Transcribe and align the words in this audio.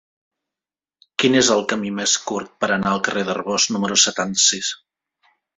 Quin 1.23 1.37
és 1.41 1.51
el 1.57 1.61
camí 1.75 1.91
més 1.99 2.15
curt 2.31 2.51
per 2.65 2.71
anar 2.79 2.95
al 2.95 3.05
carrer 3.09 3.27
d'Arbós 3.29 3.71
número 3.77 4.03
setanta-sis? 4.09 4.77